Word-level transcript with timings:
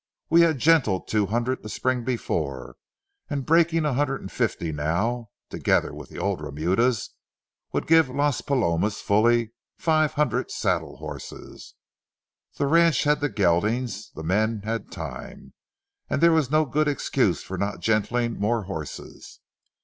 We 0.31 0.41
had 0.41 0.57
gentled 0.57 1.07
two 1.07 1.27
hundred 1.27 1.61
the 1.61 1.69
spring 1.69 2.03
before, 2.03 2.75
and 3.29 3.45
breaking 3.45 3.85
a 3.85 3.93
hundred 3.93 4.19
and 4.21 4.31
fifty 4.31 4.71
now, 4.71 5.29
together 5.51 5.93
with 5.93 6.09
the 6.09 6.17
old 6.17 6.41
remudas, 6.41 7.11
would 7.71 7.85
give 7.85 8.09
Las 8.09 8.41
Palomas 8.41 8.99
fully 8.99 9.51
five 9.77 10.13
hundred 10.13 10.49
saddle 10.49 10.97
horses. 10.97 11.75
The 12.57 12.65
ranch 12.65 13.03
had 13.03 13.19
the 13.21 13.29
geldings, 13.29 14.09
the 14.15 14.23
men 14.23 14.61
had 14.63 14.89
time, 14.91 15.53
and 16.09 16.19
there 16.19 16.31
was 16.31 16.49
no 16.49 16.65
good 16.65 16.87
excuse 16.87 17.43
for 17.43 17.55
not 17.59 17.79
gentling 17.81 18.39
more 18.39 18.63
horses. 18.63 19.39